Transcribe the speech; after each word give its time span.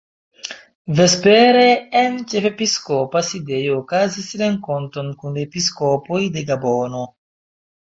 Vespere 0.99 1.65
en 1.99 2.17
ĉefepiskopa 2.31 3.23
sidejo 3.29 3.77
okazis 3.83 4.33
renkonto 4.43 5.07
kun 5.23 5.39
episkopoj 5.45 6.23
de 6.41 6.47
Gabono. 6.51 7.07